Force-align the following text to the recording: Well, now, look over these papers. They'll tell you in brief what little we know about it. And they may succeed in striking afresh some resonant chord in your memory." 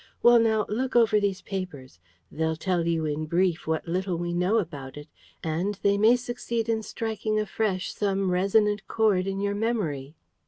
Well, 0.23 0.39
now, 0.39 0.65
look 0.67 0.95
over 0.95 1.19
these 1.19 1.43
papers. 1.43 1.99
They'll 2.31 2.55
tell 2.55 2.87
you 2.87 3.05
in 3.05 3.27
brief 3.27 3.67
what 3.67 3.87
little 3.87 4.17
we 4.17 4.33
know 4.33 4.57
about 4.57 4.97
it. 4.97 5.07
And 5.43 5.75
they 5.83 5.95
may 5.95 6.15
succeed 6.15 6.67
in 6.69 6.81
striking 6.81 7.39
afresh 7.39 7.93
some 7.93 8.31
resonant 8.31 8.87
chord 8.87 9.27
in 9.27 9.39
your 9.39 9.53
memory." 9.53 10.15